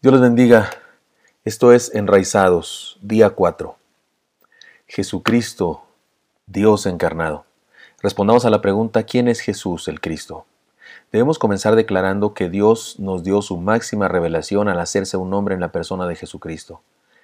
[0.00, 0.70] Dios les bendiga.
[1.42, 3.76] Esto es Enraizados, día 4.
[4.86, 5.82] Jesucristo,
[6.46, 7.46] Dios encarnado.
[8.00, 10.46] Respondamos a la pregunta, ¿quién es Jesús el Cristo?
[11.10, 15.60] Debemos comenzar declarando que Dios nos dio su máxima revelación al hacerse un hombre en
[15.60, 16.80] la persona de Jesucristo,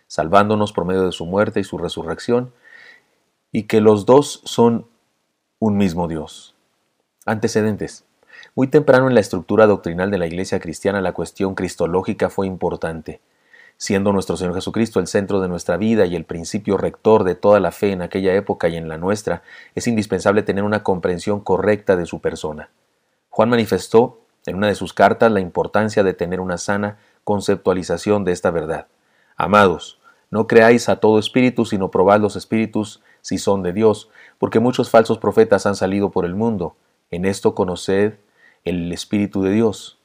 [0.08, 2.52] salvándonos por medio de su muerte y su resurrección,
[3.52, 4.88] y que los dos son
[5.60, 6.56] un mismo Dios.
[7.24, 8.04] Antecedentes.
[8.56, 13.20] Muy temprano en la estructura doctrinal de la Iglesia cristiana la cuestión cristológica fue importante.
[13.78, 17.58] Siendo nuestro Señor Jesucristo el centro de nuestra vida y el principio rector de toda
[17.58, 19.42] la fe en aquella época y en la nuestra,
[19.74, 22.70] es indispensable tener una comprensión correcta de su persona.
[23.28, 28.30] Juan manifestó en una de sus cartas la importancia de tener una sana conceptualización de
[28.30, 28.86] esta verdad.
[29.34, 29.98] Amados,
[30.30, 34.90] no creáis a todo espíritu, sino probad los espíritus si son de Dios, porque muchos
[34.90, 36.76] falsos profetas han salido por el mundo.
[37.10, 38.14] En esto conoced
[38.64, 39.98] el Espíritu de Dios.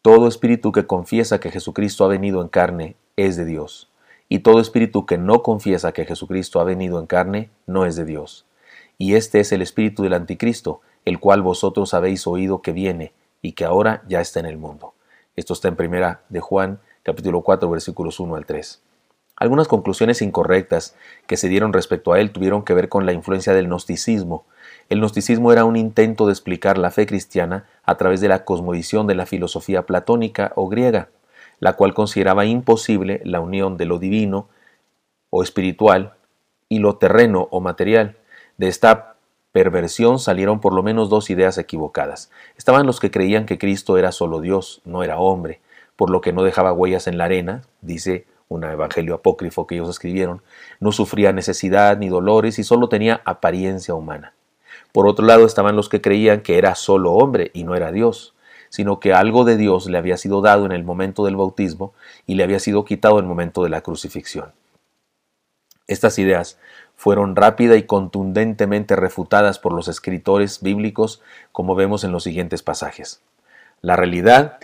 [0.00, 3.90] Todo espíritu que confiesa que Jesucristo ha venido en carne es de Dios,
[4.30, 8.06] y todo espíritu que no confiesa que Jesucristo ha venido en carne no es de
[8.06, 8.46] Dios.
[8.96, 13.52] Y este es el espíritu del anticristo, el cual vosotros habéis oído que viene y
[13.52, 14.94] que ahora ya está en el mundo.
[15.36, 18.80] Esto está en primera de Juan, capítulo 4, versículos 1 al 3.
[19.36, 20.96] Algunas conclusiones incorrectas
[21.26, 24.46] que se dieron respecto a él tuvieron que ver con la influencia del gnosticismo,
[24.88, 29.06] el gnosticismo era un intento de explicar la fe cristiana a través de la cosmovisión
[29.06, 31.08] de la filosofía platónica o griega,
[31.58, 34.48] la cual consideraba imposible la unión de lo divino
[35.30, 36.14] o espiritual
[36.68, 38.16] y lo terreno o material.
[38.58, 39.16] De esta
[39.52, 42.30] perversión salieron por lo menos dos ideas equivocadas.
[42.56, 45.60] Estaban los que creían que Cristo era solo Dios, no era hombre,
[45.96, 49.88] por lo que no dejaba huellas en la arena, dice un evangelio apócrifo que ellos
[49.88, 50.42] escribieron,
[50.80, 54.34] no sufría necesidad ni dolores y solo tenía apariencia humana.
[54.94, 58.32] Por otro lado estaban los que creían que era solo hombre y no era Dios,
[58.68, 61.92] sino que algo de Dios le había sido dado en el momento del bautismo
[62.28, 64.52] y le había sido quitado en el momento de la crucifixión.
[65.88, 66.60] Estas ideas
[66.94, 73.20] fueron rápida y contundentemente refutadas por los escritores bíblicos, como vemos en los siguientes pasajes.
[73.80, 74.60] La realidad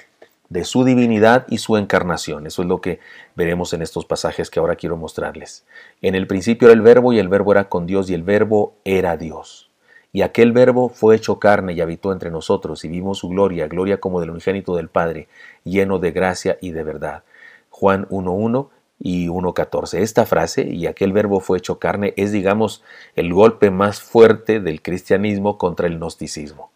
[0.48, 2.46] de su divinidad y su encarnación.
[2.46, 3.00] Eso es lo que
[3.34, 5.64] veremos en estos pasajes que ahora quiero mostrarles.
[6.02, 8.74] En el principio era el verbo y el verbo era con Dios y el verbo
[8.84, 9.69] era Dios.
[10.12, 14.00] Y aquel verbo fue hecho carne y habitó entre nosotros, y vimos su gloria, gloria
[14.00, 15.28] como del unigénito del Padre,
[15.64, 17.22] lleno de gracia y de verdad.
[17.68, 18.68] Juan 1.1
[18.98, 19.98] y 1.14.
[20.00, 22.82] Esta frase, y aquel verbo fue hecho carne, es, digamos,
[23.16, 26.70] el golpe más fuerte del cristianismo contra el gnosticismo.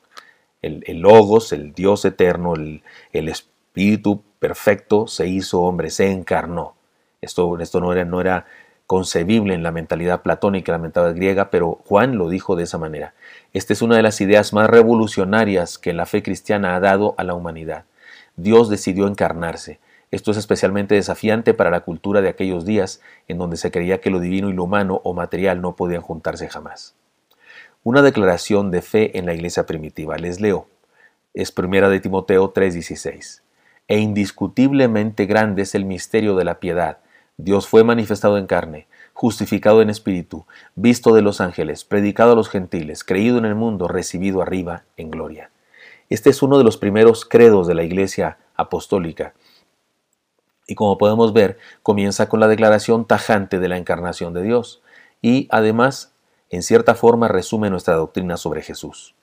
[0.62, 6.74] El, logos, el Dios eterno, el, Espíritu perfecto, se hizo hombre, se encarnó.
[7.20, 8.46] Esto, esto no, era, no era
[8.86, 13.14] concebible en la mentalidad platónica, la mentalidad griega, pero Juan lo dijo de esa manera.
[13.52, 17.24] Esta es una de las ideas más revolucionarias que la fe cristiana ha dado a
[17.24, 17.84] la humanidad.
[18.36, 19.80] Dios decidió encarnarse.
[20.10, 24.10] Esto es especialmente desafiante para la cultura de aquellos días, en donde se creía que
[24.10, 26.94] lo divino y lo humano o material no podían juntarse jamás.
[27.82, 30.16] Una declaración de fe en la iglesia primitiva.
[30.18, 30.68] Les leo.
[31.32, 33.42] Es primera de Timoteo 3:16.
[33.88, 36.98] E indiscutiblemente grande es el misterio de la piedad
[37.36, 40.46] Dios fue manifestado en carne, justificado en espíritu,
[40.76, 45.10] visto de los ángeles, predicado a los gentiles, creído en el mundo, recibido arriba en
[45.10, 45.50] gloria.
[46.10, 49.34] Este es uno de los primeros credos de la Iglesia apostólica.
[50.68, 54.82] Y como podemos ver, comienza con la declaración tajante de la encarnación de Dios
[55.20, 56.12] y además,
[56.50, 59.16] en cierta forma, resume nuestra doctrina sobre Jesús.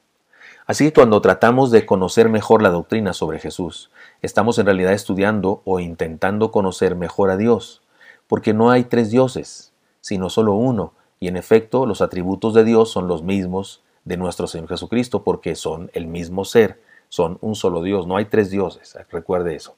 [0.67, 3.89] Así que cuando tratamos de conocer mejor la doctrina sobre Jesús,
[4.21, 7.81] estamos en realidad estudiando o intentando conocer mejor a Dios,
[8.31, 12.89] porque no hay tres dioses, sino solo uno, y en efecto los atributos de Dios
[12.89, 17.83] son los mismos de nuestro Señor Jesucristo, porque son el mismo ser, son un solo
[17.83, 19.75] Dios, no hay tres dioses, recuerde eso.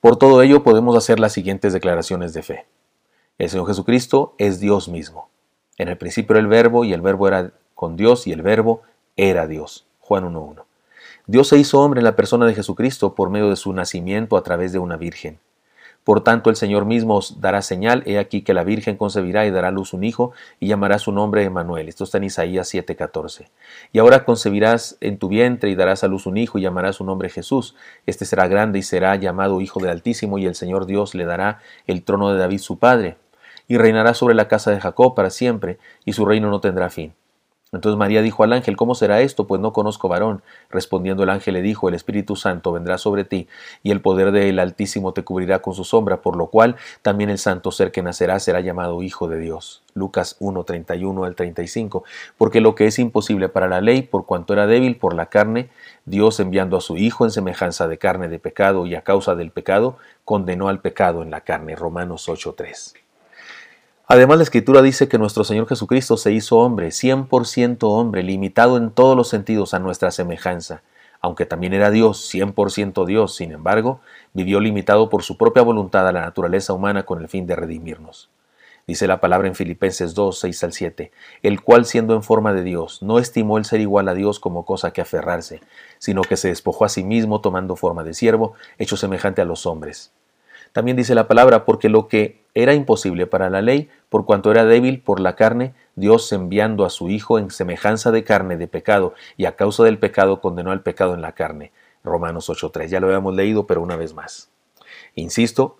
[0.00, 2.66] Por todo ello podemos hacer las siguientes declaraciones de fe.
[3.38, 5.28] El Señor Jesucristo es Dios mismo.
[5.76, 8.82] En el principio era el verbo y el verbo era con Dios y el verbo
[9.16, 9.86] era Dios.
[10.00, 10.64] Juan 1.1.
[11.28, 14.42] Dios se hizo hombre en la persona de Jesucristo por medio de su nacimiento a
[14.42, 15.38] través de una virgen.
[16.08, 19.50] Por tanto, el Señor mismo os dará señal, he aquí que la Virgen concebirá y
[19.50, 21.86] dará a luz un hijo, y llamará su nombre Emanuel.
[21.86, 23.50] Esto está en Isaías 7:14.
[23.92, 27.04] Y ahora concebirás en tu vientre y darás a luz un hijo, y llamarás su
[27.04, 27.76] nombre Jesús.
[28.06, 31.58] Este será grande y será llamado Hijo del Altísimo, y el Señor Dios le dará
[31.86, 33.18] el trono de David su padre,
[33.66, 35.76] y reinará sobre la casa de Jacob para siempre,
[36.06, 37.12] y su reino no tendrá fin.
[37.72, 39.46] Entonces María dijo al ángel, ¿cómo será esto?
[39.46, 40.42] Pues no conozco varón.
[40.70, 43.46] Respondiendo el ángel le dijo, el Espíritu Santo vendrá sobre ti,
[43.82, 47.38] y el poder del Altísimo te cubrirá con su sombra, por lo cual también el
[47.38, 49.82] santo ser que nacerá será llamado Hijo de Dios.
[49.94, 52.04] Lucas 1, 31 al 35.
[52.38, 55.68] Porque lo que es imposible para la ley, por cuanto era débil por la carne,
[56.06, 59.50] Dios enviando a su Hijo en semejanza de carne de pecado y a causa del
[59.50, 61.76] pecado, condenó al pecado en la carne.
[61.76, 62.94] Romanos 8, 3.
[64.10, 68.90] Además, la Escritura dice que nuestro Señor Jesucristo se hizo hombre, 100% hombre, limitado en
[68.90, 70.82] todos los sentidos a nuestra semejanza.
[71.20, 74.00] Aunque también era Dios, 100% Dios, sin embargo,
[74.32, 78.30] vivió limitado por su propia voluntad a la naturaleza humana con el fin de redimirnos.
[78.86, 81.12] Dice la palabra en Filipenses 2, 6 al 7,
[81.42, 84.64] el cual siendo en forma de Dios, no estimó el ser igual a Dios como
[84.64, 85.60] cosa que aferrarse,
[85.98, 89.66] sino que se despojó a sí mismo tomando forma de siervo, hecho semejante a los
[89.66, 90.12] hombres
[90.78, 94.64] también dice la palabra, porque lo que era imposible para la ley, por cuanto era
[94.64, 99.12] débil por la carne, Dios enviando a su Hijo en semejanza de carne de pecado,
[99.36, 101.72] y a causa del pecado condenó al pecado en la carne.
[102.04, 102.86] Romanos 8.3.
[102.86, 104.50] Ya lo habíamos leído, pero una vez más.
[105.16, 105.78] Insisto,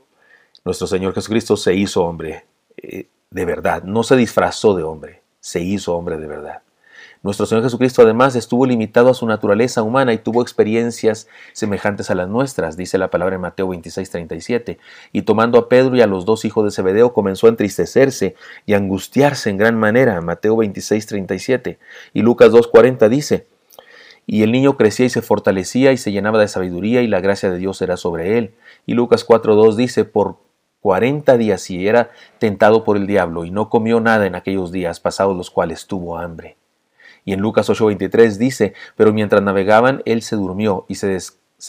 [0.65, 2.47] nuestro Señor Jesucristo se hizo hombre
[2.77, 6.63] eh, de verdad, no se disfrazó de hombre, se hizo hombre de verdad.
[7.23, 12.15] Nuestro Señor Jesucristo además estuvo limitado a su naturaleza humana y tuvo experiencias semejantes a
[12.15, 14.79] las nuestras, dice la palabra en Mateo 26, 37.
[15.13, 18.37] Y tomando a Pedro y a los dos hijos de Zebedeo comenzó a entristecerse
[18.67, 21.79] y angustiarse en gran manera, Mateo 26, 37.
[22.15, 23.47] Y Lucas 2, 40 dice,
[24.25, 27.51] y el niño crecía y se fortalecía y se llenaba de sabiduría y la gracia
[27.51, 28.55] de Dios era sobre él.
[28.87, 30.37] Y Lucas 4.2 dice, por
[30.81, 35.01] cuarenta días y era tentado por el diablo y no comió nada en aquellos días,
[35.01, 36.57] pasados los cuales tuvo hambre.
[37.29, 41.19] Y en Lucas 8:23 dice, pero mientras navegaban, él se durmió y se,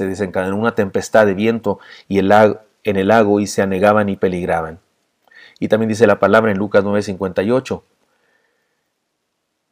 [0.05, 2.31] desencadenó una tempestad de viento y el
[2.85, 4.79] en el lago y se anegaban y peligraban.
[5.59, 7.83] Y también dice la palabra en Lucas 9:58.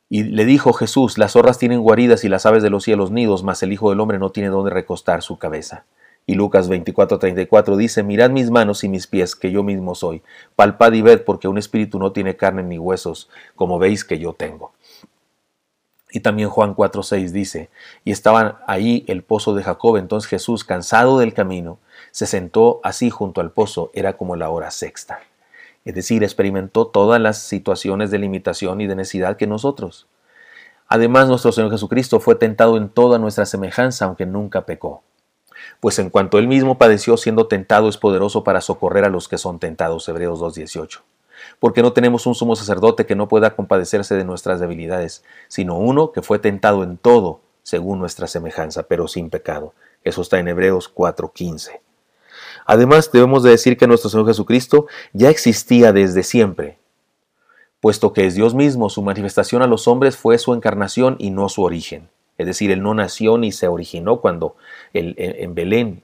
[0.09, 3.43] Y le dijo Jesús, las zorras tienen guaridas y las aves de los cielos nidos,
[3.43, 5.85] mas el Hijo del Hombre no tiene donde recostar su cabeza.
[6.25, 10.21] Y Lucas 24:34 dice, mirad mis manos y mis pies, que yo mismo soy.
[10.57, 14.33] Palpad y ved, porque un espíritu no tiene carne ni huesos, como veis que yo
[14.33, 14.73] tengo.
[16.09, 17.69] Y también Juan 4:6 dice,
[18.05, 21.79] y estaba ahí el pozo de Jacob, entonces Jesús, cansado del camino,
[22.11, 25.19] se sentó así junto al pozo, era como la hora sexta.
[25.83, 30.07] Es decir, experimentó todas las situaciones de limitación y de necesidad que nosotros.
[30.87, 35.03] Además, nuestro Señor Jesucristo fue tentado en toda nuestra semejanza, aunque nunca pecó.
[35.79, 39.37] Pues en cuanto él mismo padeció siendo tentado, es poderoso para socorrer a los que
[39.37, 40.07] son tentados.
[40.07, 41.01] Hebreos 2.18
[41.59, 46.11] porque no tenemos un sumo sacerdote que no pueda compadecerse de nuestras debilidades, sino uno
[46.11, 49.73] que fue tentado en todo, según nuestra semejanza, pero sin pecado.
[50.03, 51.81] Eso está en Hebreos 4:15.
[52.65, 56.77] Además, debemos de decir que nuestro Señor Jesucristo ya existía desde siempre,
[57.79, 61.49] puesto que es Dios mismo, su manifestación a los hombres fue su encarnación y no
[61.49, 62.09] su origen.
[62.37, 64.55] Es decir, Él no nació ni se originó cuando
[64.93, 66.03] en Belén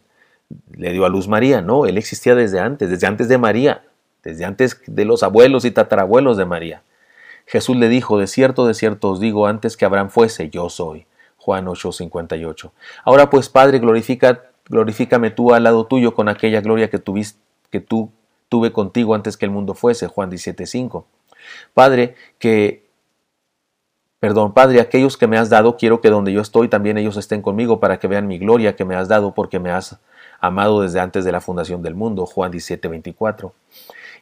[0.71, 3.83] le dio a luz María, no, Él existía desde antes, desde antes de María
[4.23, 6.83] desde antes de los abuelos y tatarabuelos de María.
[7.45, 11.05] Jesús le dijo, de cierto, de cierto os digo, antes que Abraham fuese, yo soy.
[11.37, 12.71] Juan 8:58.
[13.03, 17.37] Ahora pues, Padre, glorifica, glorifícame tú al lado tuyo con aquella gloria que, tuviste,
[17.69, 18.11] que tú
[18.47, 20.07] tuve contigo antes que el mundo fuese.
[20.07, 21.03] Juan 17:5.
[21.73, 22.83] Padre, que
[24.23, 27.41] Perdón, Padre, aquellos que me has dado, quiero que donde yo estoy también ellos estén
[27.41, 29.99] conmigo para que vean mi gloria que me has dado porque me has
[30.39, 32.25] amado desde antes de la fundación del mundo.
[32.25, 33.51] Juan 17:24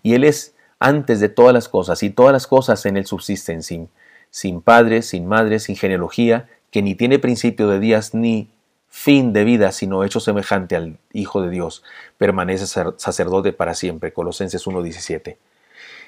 [0.03, 3.61] y Él es antes de todas las cosas, y todas las cosas en Él subsisten
[3.61, 8.49] sin, padre, sin madre, sin genealogía, que ni tiene principio de días ni
[8.89, 11.83] fin de vida, sino hecho semejante al Hijo de Dios,
[12.17, 12.65] permanece
[12.97, 14.11] sacerdote para siempre.
[14.11, 15.37] Colosenses 1.17.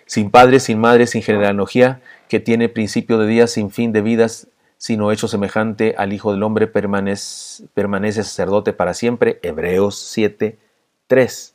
[0.05, 4.47] Sin padre, sin madre, sin genealogía, que tiene principio de días, sin fin de vidas,
[4.77, 9.39] sino hecho semejante al Hijo del Hombre, permanece, permanece sacerdote para siempre.
[9.43, 11.52] Hebreos 7.3.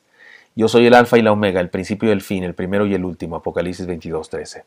[0.59, 2.93] Yo soy el alfa y la omega, el principio y el fin, el primero y
[2.93, 3.37] el último.
[3.37, 4.65] Apocalipsis 22:13.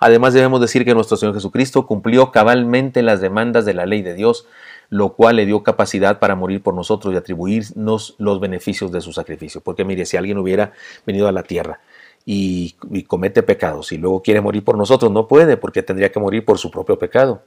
[0.00, 4.14] Además debemos decir que nuestro Señor Jesucristo cumplió cabalmente las demandas de la ley de
[4.14, 4.46] Dios,
[4.88, 9.12] lo cual le dio capacidad para morir por nosotros y atribuirnos los beneficios de su
[9.12, 9.60] sacrificio.
[9.60, 10.72] Porque mire, si alguien hubiera
[11.04, 11.80] venido a la tierra
[12.24, 16.20] y, y comete pecados y luego quiere morir por nosotros, no puede, porque tendría que
[16.20, 17.42] morir por su propio pecado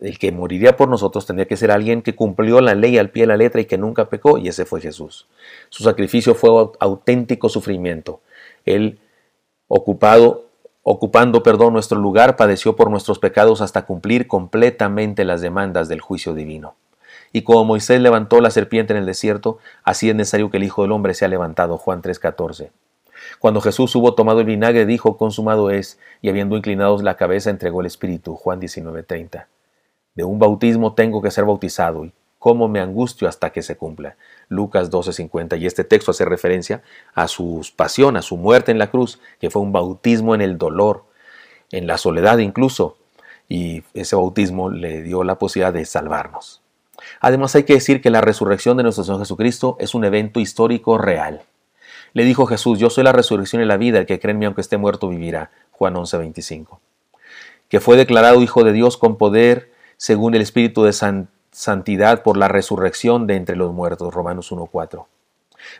[0.00, 3.22] el que moriría por nosotros tendría que ser alguien que cumplió la ley al pie
[3.22, 5.26] de la letra y que nunca pecó, y ese fue Jesús.
[5.70, 8.20] Su sacrificio fue auténtico sufrimiento.
[8.64, 8.98] Él,
[9.68, 10.46] ocupado,
[10.82, 16.34] ocupando perdón, nuestro lugar, padeció por nuestros pecados hasta cumplir completamente las demandas del juicio
[16.34, 16.74] divino.
[17.32, 20.82] Y como Moisés levantó la serpiente en el desierto, así es necesario que el Hijo
[20.82, 21.76] del Hombre sea levantado.
[21.78, 22.70] Juan 3:14.
[23.40, 27.80] Cuando Jesús hubo tomado el vinagre, dijo, consumado es, y habiendo inclinado la cabeza, entregó
[27.80, 28.36] el Espíritu.
[28.36, 29.46] Juan 19:30.
[30.16, 34.16] De un bautismo tengo que ser bautizado, y cómo me angustio hasta que se cumpla.
[34.48, 35.56] Lucas 12:50.
[35.58, 36.82] Y este texto hace referencia
[37.14, 40.58] a su pasión, a su muerte en la cruz, que fue un bautismo en el
[40.58, 41.04] dolor,
[41.70, 42.96] en la soledad incluso,
[43.48, 46.62] y ese bautismo le dio la posibilidad de salvarnos.
[47.20, 50.98] Además hay que decir que la resurrección de nuestro Señor Jesucristo es un evento histórico
[50.98, 51.42] real.
[52.14, 54.46] Le dijo Jesús, yo soy la resurrección y la vida, el que cree en mí
[54.46, 55.50] aunque esté muerto vivirá.
[55.72, 56.80] Juan 11:25.
[57.68, 60.92] Que fue declarado Hijo de Dios con poder según el Espíritu de
[61.50, 64.12] santidad por la resurrección de entre los muertos.
[64.12, 65.06] Romanos 1:4.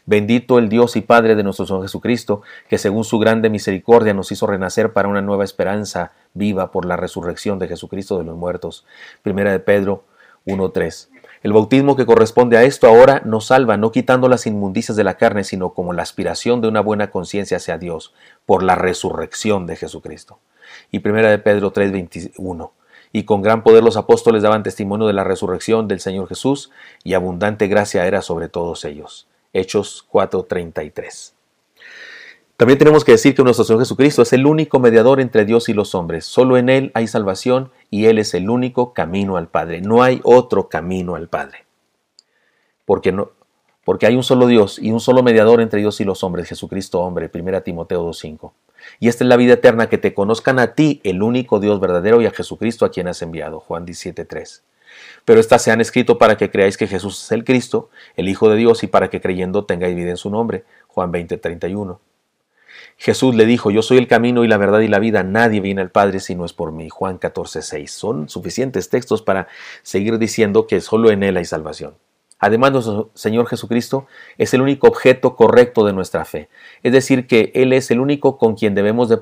[0.05, 4.33] Bendito el Dios y Padre de nuestro Señor Jesucristo, que según su grande misericordia nos
[4.33, 8.85] hizo renacer para una nueva esperanza viva por la resurrección de Jesucristo de los muertos.
[9.23, 10.05] Primera de Pedro
[10.47, 11.09] 1.3.
[11.43, 15.15] El bautismo que corresponde a esto ahora nos salva, no quitando las inmundicias de la
[15.15, 18.15] carne, sino como la aspiración de una buena conciencia hacia Dios,
[18.47, 20.41] por la resurrección de Jesucristo.
[20.91, 22.71] Y primera de Pedro 3.21.
[23.13, 26.71] Y con gran poder los apóstoles daban testimonio de la resurrección del Señor Jesús,
[27.05, 29.27] y abundante gracia era sobre todos ellos.
[29.53, 31.33] Hechos 4.33.
[32.57, 35.75] También tenemos que decir que nuestro Señor Jesucristo es el único mediador entre Dios y
[35.75, 36.25] los hombres.
[36.25, 39.83] Solo en Él hay salvación y Él es el único camino al Padre.
[39.83, 41.67] No hay otro camino al Padre.
[42.87, 43.33] Porque, no,
[43.85, 47.01] porque hay un solo Dios y un solo mediador entre Dios y los hombres, Jesucristo
[47.01, 48.53] hombre, 1 Timoteo 2.5.
[49.00, 52.21] Y esta es la vida eterna, que te conozcan a ti, el único Dios verdadero,
[52.21, 53.61] y a Jesucristo a quien has enviado.
[53.61, 54.62] Juan 17.3.
[55.25, 58.49] Pero estas se han escrito para que creáis que Jesús es el Cristo, el Hijo
[58.49, 60.64] de Dios, y para que creyendo tengáis vida en su nombre.
[60.88, 61.99] Juan 20.31.
[62.99, 65.83] Jesús le dijo, yo soy el camino y la verdad y la vida, nadie viene
[65.83, 66.88] al Padre si no es por mí.
[66.88, 67.90] Juan 14, 6.
[67.90, 69.49] Son suficientes textos para
[69.83, 71.95] seguir diciendo que solo en Él hay salvación.
[72.47, 74.07] Además, nuestro Señor Jesucristo
[74.38, 76.49] es el único objeto correcto de nuestra fe.
[76.85, 79.12] Es decir, que Él es el único con quien debemos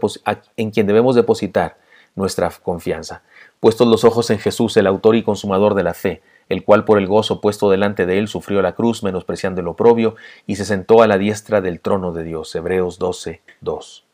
[0.58, 1.78] en quien debemos depositar
[2.14, 3.22] nuestra confianza.
[3.60, 6.98] Puestos los ojos en Jesús, el autor y consumador de la fe, el cual por
[6.98, 10.16] el gozo puesto delante de él sufrió la cruz, menospreciando el oprobio,
[10.46, 12.54] y se sentó a la diestra del trono de Dios.
[12.54, 14.04] Hebreos 12, 2.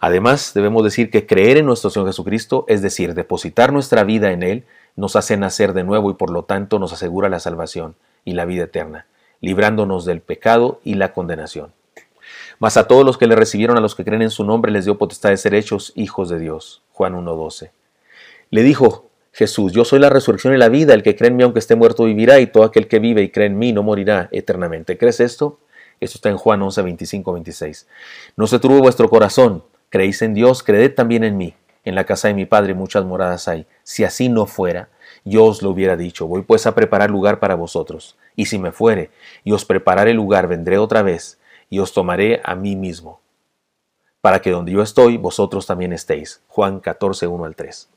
[0.00, 4.42] Además, debemos decir que creer en nuestro Señor Jesucristo, es decir, depositar nuestra vida en
[4.42, 4.64] Él,
[4.96, 8.44] nos hace nacer de nuevo y por lo tanto nos asegura la salvación y la
[8.44, 9.06] vida eterna,
[9.40, 11.72] librándonos del pecado y la condenación.
[12.58, 14.84] Mas a todos los que le recibieron, a los que creen en su nombre, les
[14.84, 16.82] dio potestad de ser hechos hijos de Dios.
[16.92, 17.70] Juan 1.12.
[18.50, 21.42] Le dijo Jesús, yo soy la resurrección y la vida, el que cree en mí
[21.42, 24.28] aunque esté muerto vivirá, y todo aquel que vive y cree en mí no morirá
[24.32, 24.96] eternamente.
[24.96, 25.58] ¿Crees esto?
[26.00, 27.86] Esto está en Juan 11, 25, 26.
[28.36, 31.54] No se turbe vuestro corazón, creéis en Dios, creed también en mí.
[31.86, 33.64] En la casa de mi Padre muchas moradas hay.
[33.84, 34.88] Si así no fuera,
[35.24, 36.26] yo os lo hubiera dicho.
[36.26, 38.16] Voy pues a preparar lugar para vosotros.
[38.34, 39.10] Y si me fuere,
[39.44, 41.38] y os prepararé lugar, vendré otra vez,
[41.70, 43.20] y os tomaré a mí mismo,
[44.20, 46.42] para que donde yo estoy, vosotros también estéis.
[46.48, 47.88] Juan 14, 1 al 3.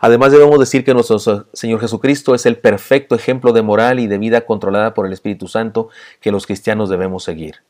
[0.00, 1.18] Además debemos decir que nuestro
[1.54, 5.48] Señor Jesucristo es el perfecto ejemplo de moral y de vida controlada por el Espíritu
[5.48, 5.88] Santo
[6.20, 7.62] que los cristianos debemos seguir.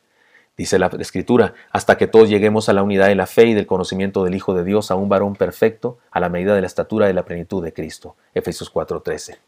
[0.57, 3.67] Dice la Escritura, hasta que todos lleguemos a la unidad de la fe y del
[3.67, 7.07] conocimiento del Hijo de Dios, a un varón perfecto, a la medida de la estatura
[7.07, 8.17] de la plenitud de Cristo.
[8.35, 9.39] Efesios 4:13.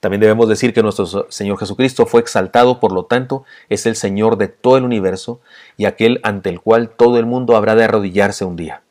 [0.00, 4.36] También debemos decir que nuestro Señor Jesucristo fue exaltado, por lo tanto, es el Señor
[4.36, 5.40] de todo el universo
[5.76, 8.82] y aquel ante el cual todo el mundo habrá de arrodillarse un día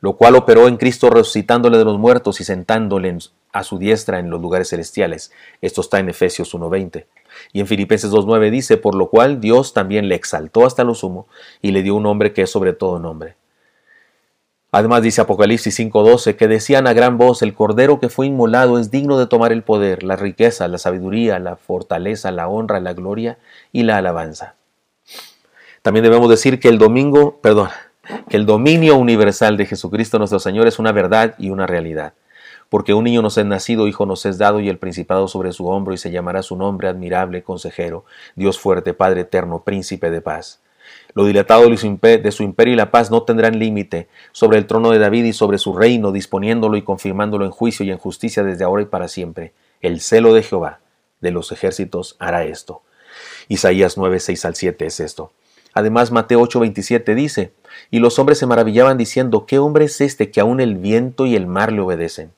[0.00, 3.16] lo cual operó en Cristo resucitándole de los muertos y sentándole
[3.52, 5.32] a su diestra en los lugares celestiales.
[5.60, 7.06] Esto está en Efesios 1.20.
[7.52, 11.26] Y en Filipenses 2.9 dice, por lo cual Dios también le exaltó hasta lo sumo
[11.62, 13.36] y le dio un nombre que es sobre todo nombre.
[14.72, 18.90] Además dice Apocalipsis 5.12 que decían a gran voz, el Cordero que fue inmolado es
[18.90, 23.38] digno de tomar el poder, la riqueza, la sabiduría, la fortaleza, la honra, la gloria
[23.72, 24.54] y la alabanza.
[25.82, 27.70] También debemos decir que el domingo, perdón,
[28.28, 32.12] que el dominio universal de Jesucristo nuestro Señor es una verdad y una realidad.
[32.68, 35.66] Porque un niño nos es nacido, hijo nos es dado, y el principado sobre su
[35.66, 38.04] hombro, y se llamará su nombre admirable, consejero,
[38.34, 40.60] Dios fuerte, Padre eterno, príncipe de paz.
[41.14, 44.98] Lo dilatado de su imperio y la paz no tendrán límite sobre el trono de
[44.98, 48.82] David y sobre su reino, disponiéndolo y confirmándolo en juicio y en justicia desde ahora
[48.82, 49.52] y para siempre.
[49.80, 50.80] El celo de Jehová
[51.20, 52.82] de los ejércitos hará esto.
[53.48, 55.32] Isaías 9, 6 al 7 es esto.
[55.72, 57.52] Además, Mateo 8:27 dice,
[57.90, 61.36] y los hombres se maravillaban diciendo, ¿qué hombre es este que aun el viento y
[61.36, 62.32] el mar le obedecen?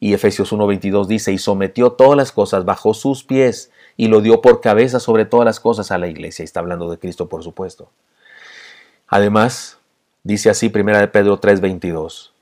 [0.00, 4.40] Y Efesios 1:22 dice, y sometió todas las cosas bajo sus pies y lo dio
[4.40, 6.42] por cabeza sobre todas las cosas a la iglesia.
[6.42, 7.90] Y está hablando de Cristo, por supuesto.
[9.08, 9.78] Además,
[10.22, 12.32] dice así 1 de Pedro 3:22,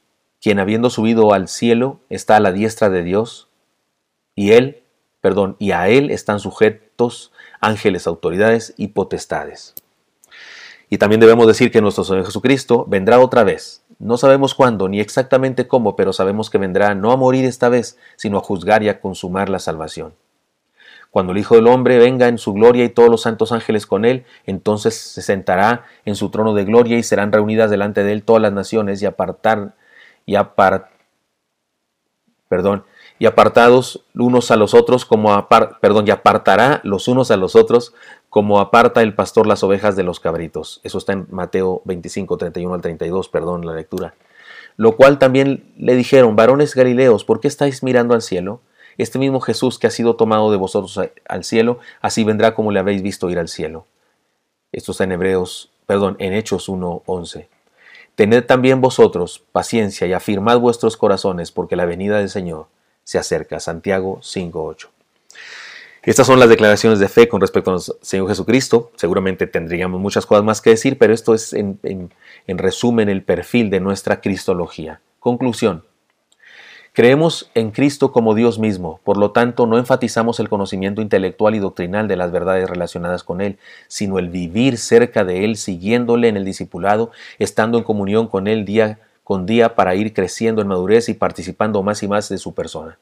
[0.40, 3.48] quien habiendo subido al cielo está a la diestra de Dios,
[4.34, 4.82] y él,
[5.22, 9.74] perdón, y a él están sujetos ángeles, autoridades y potestades.
[10.88, 13.82] Y también debemos decir que nuestro Señor Jesucristo vendrá otra vez.
[13.98, 17.98] No sabemos cuándo ni exactamente cómo, pero sabemos que vendrá no a morir esta vez,
[18.16, 20.14] sino a juzgar y a consumar la salvación.
[21.10, 24.04] Cuando el Hijo del Hombre venga en su gloria y todos los santos ángeles con
[24.04, 28.22] él, entonces se sentará en su trono de gloria y serán reunidas delante de él
[28.22, 29.74] todas las naciones y apartar
[30.26, 30.90] y apar,
[32.48, 32.84] perdón,
[33.18, 35.48] y apartados unos a los otros como
[35.80, 37.94] perdón, y apartará los unos a los otros
[38.28, 40.80] como aparta el pastor las ovejas de los cabritos.
[40.82, 44.14] Eso está en Mateo 25, 31 al 32, perdón la lectura.
[44.76, 48.60] Lo cual también le dijeron, varones galileos, ¿por qué estáis mirando al cielo?
[48.98, 52.80] Este mismo Jesús que ha sido tomado de vosotros al cielo, así vendrá como le
[52.80, 53.86] habéis visto ir al cielo.
[54.72, 57.48] Esto está en Hebreos, perdón, en Hechos 1:11.
[58.14, 62.66] Tened también vosotros paciencia y afirmad vuestros corazones, porque la venida del Señor
[63.06, 63.60] se acerca.
[63.60, 64.88] Santiago 5:8.
[66.02, 68.90] Estas son las declaraciones de fe con respecto al Señor Jesucristo.
[68.96, 73.70] Seguramente tendríamos muchas cosas más que decir, pero esto es en, en resumen el perfil
[73.70, 75.00] de nuestra Cristología.
[75.20, 75.84] Conclusión.
[76.92, 81.58] Creemos en Cristo como Dios mismo, por lo tanto no enfatizamos el conocimiento intelectual y
[81.58, 86.38] doctrinal de las verdades relacionadas con Él, sino el vivir cerca de Él, siguiéndole en
[86.38, 91.08] el discipulado, estando en comunión con Él día con día para ir creciendo en madurez
[91.08, 92.96] y participando más y más de su persona,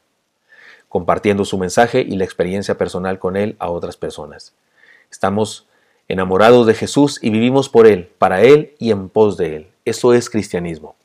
[0.89, 4.55] compartiendo su mensaje y la experiencia personal con Él a otras personas.
[5.11, 5.69] Estamos
[6.09, 9.69] enamorados de Jesús y vivimos por Él, para Él y en pos de Él.
[9.85, 10.97] Eso es cristianismo.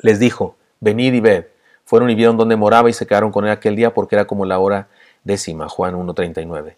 [0.00, 1.46] Les dijo, venid y ved.
[1.86, 4.44] Fueron y vieron dónde moraba y se quedaron con él aquel día porque era como
[4.44, 4.88] la hora
[5.24, 5.70] décima.
[5.70, 6.76] Juan 1.39.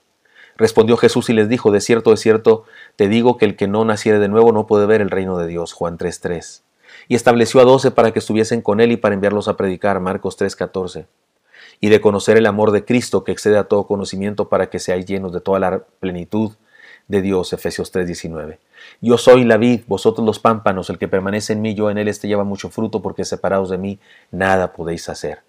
[0.57, 2.63] Respondió Jesús y les dijo, de cierto, de cierto,
[2.95, 5.49] te digo que el que no naciere de nuevo no puede ver el reino de
[5.49, 5.73] Dios.
[5.73, 6.63] Juan 3.3.
[7.09, 10.01] Y estableció a doce para que estuviesen con él y para enviarlos a predicar.
[10.01, 11.07] Marcos 3.14.
[11.81, 15.07] Y de conocer el amor de Cristo que excede a todo conocimiento para que seáis
[15.07, 16.53] llenos de toda la plenitud
[17.09, 18.59] de Dios, Efesios 3:19.
[19.01, 22.09] Yo soy la vid, vosotros los pámpanos, el que permanece en mí, yo en él,
[22.09, 23.99] este lleva mucho fruto, porque separados de mí
[24.31, 25.43] nada podéis hacer.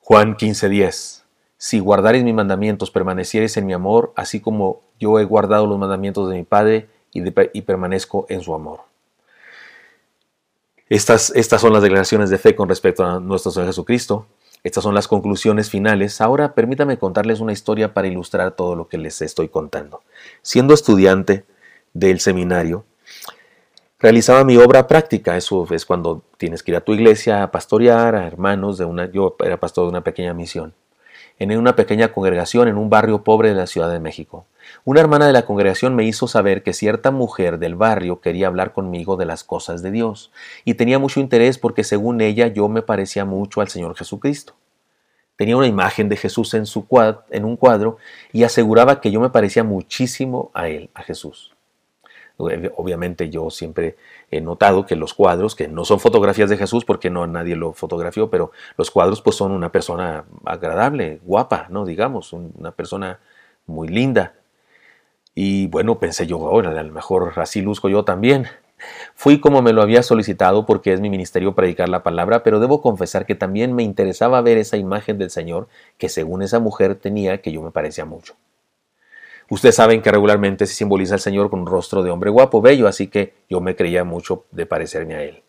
[0.00, 1.24] Juan 15:10.
[1.56, 6.28] Si guardareis mis mandamientos, permaneciereis en mi amor, así como yo he guardado los mandamientos
[6.28, 7.22] de mi Padre y,
[7.56, 8.80] y permanezco en su amor.
[10.88, 14.26] Estas, estas son las declaraciones de fe con respecto a nuestro Señor Jesucristo.
[14.62, 16.20] Estas son las conclusiones finales.
[16.20, 20.02] Ahora permítame contarles una historia para ilustrar todo lo que les estoy contando.
[20.42, 21.44] Siendo estudiante
[21.94, 22.84] del seminario,
[23.98, 25.36] realizaba mi obra práctica.
[25.36, 29.10] Eso es cuando tienes que ir a tu iglesia a pastorear a hermanos de una.
[29.10, 30.74] Yo era pastor de una pequeña misión
[31.50, 34.46] en una pequeña congregación en un barrio pobre de la Ciudad de México.
[34.84, 38.72] Una hermana de la congregación me hizo saber que cierta mujer del barrio quería hablar
[38.72, 40.32] conmigo de las cosas de Dios,
[40.64, 44.54] y tenía mucho interés porque según ella yo me parecía mucho al Señor Jesucristo.
[45.36, 46.86] Tenía una imagen de Jesús en, su
[47.30, 47.96] en un cuadro
[48.32, 51.52] y aseguraba que yo me parecía muchísimo a él, a Jesús.
[52.36, 53.96] Obviamente yo siempre
[54.30, 57.72] he notado que los cuadros, que no son fotografías de Jesús porque no nadie lo
[57.72, 61.84] fotografió, pero los cuadros pues son una persona agradable, guapa, ¿no?
[61.84, 63.20] Digamos, una persona
[63.66, 64.34] muy linda.
[65.34, 68.46] Y bueno, pensé yo, ahora a lo mejor así luzco yo también.
[69.14, 72.82] Fui como me lo había solicitado porque es mi ministerio predicar la palabra, pero debo
[72.82, 75.68] confesar que también me interesaba ver esa imagen del Señor
[75.98, 78.34] que según esa mujer tenía que yo me parecía mucho.
[79.48, 82.88] Ustedes saben que regularmente se simboliza al Señor con un rostro de hombre guapo, bello,
[82.88, 85.42] así que yo me creía mucho de parecerme a Él.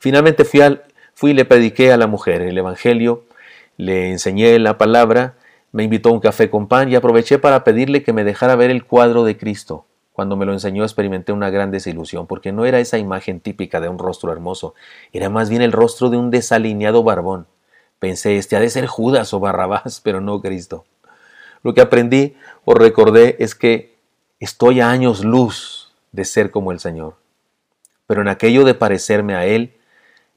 [0.00, 0.84] Finalmente fui, al,
[1.14, 3.24] fui y le prediqué a la mujer el Evangelio,
[3.76, 5.36] le enseñé la palabra,
[5.72, 8.70] me invitó a un café con pan y aproveché para pedirle que me dejara ver
[8.70, 9.86] el cuadro de Cristo.
[10.12, 13.88] Cuando me lo enseñó experimenté una gran desilusión, porque no era esa imagen típica de
[13.88, 14.74] un rostro hermoso,
[15.12, 17.46] era más bien el rostro de un desalineado barbón.
[17.98, 20.86] Pensé, este ha de ser Judas o Barrabás, pero no Cristo.
[21.62, 23.96] Lo que aprendí o recordé es que
[24.40, 27.16] estoy a años luz de ser como el Señor.
[28.06, 29.76] Pero en aquello de parecerme a Él,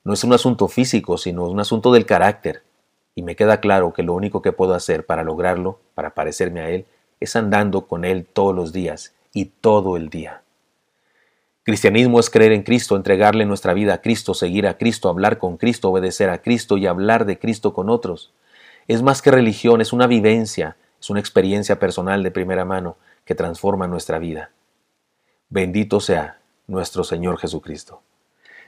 [0.03, 2.63] no es un asunto físico, sino un asunto del carácter.
[3.19, 6.69] Y me queda claro que lo único que puedo hacer para lograrlo, para parecerme a
[6.69, 6.85] Él,
[7.19, 10.41] es andando con Él todos los días y todo el día.
[11.63, 15.57] Cristianismo es creer en Cristo, entregarle nuestra vida a Cristo, seguir a Cristo, hablar con
[15.57, 18.31] Cristo, obedecer a Cristo y hablar de Cristo con otros.
[18.87, 23.35] Es más que religión, es una vivencia, es una experiencia personal de primera mano que
[23.35, 24.51] transforma nuestra vida.
[25.49, 28.01] Bendito sea nuestro Señor Jesucristo.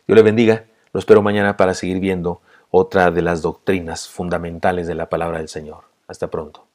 [0.07, 0.65] Dios le bendiga.
[0.91, 5.49] Lo espero mañana para seguir viendo otra de las doctrinas fundamentales de la palabra del
[5.49, 5.84] Señor.
[6.07, 6.70] Hasta pronto.